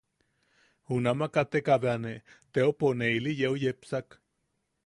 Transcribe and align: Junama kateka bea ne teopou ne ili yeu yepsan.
Junama 0.93 1.27
kateka 1.35 1.73
bea 1.83 1.95
ne 2.03 2.13
teopou 2.53 2.93
ne 2.99 3.07
ili 3.17 3.31
yeu 3.41 3.55
yepsan. 3.63 4.05